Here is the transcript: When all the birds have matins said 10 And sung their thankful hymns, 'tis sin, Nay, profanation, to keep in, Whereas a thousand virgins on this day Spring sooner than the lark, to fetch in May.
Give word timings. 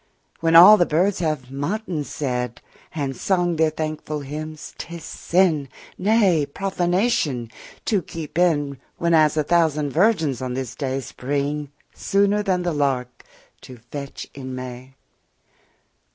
When 0.39 0.55
all 0.55 0.77
the 0.77 0.87
birds 0.87 1.19
have 1.19 1.51
matins 1.51 2.09
said 2.09 2.55
10 2.95 3.03
And 3.03 3.15
sung 3.15 3.57
their 3.57 3.69
thankful 3.69 4.21
hymns, 4.21 4.73
'tis 4.79 5.03
sin, 5.03 5.69
Nay, 5.95 6.47
profanation, 6.47 7.51
to 7.85 8.01
keep 8.01 8.35
in, 8.39 8.79
Whereas 8.97 9.37
a 9.37 9.43
thousand 9.43 9.91
virgins 9.91 10.41
on 10.41 10.55
this 10.55 10.73
day 10.73 11.01
Spring 11.01 11.69
sooner 11.93 12.41
than 12.41 12.63
the 12.63 12.73
lark, 12.73 13.23
to 13.61 13.77
fetch 13.91 14.27
in 14.33 14.55
May. 14.55 14.95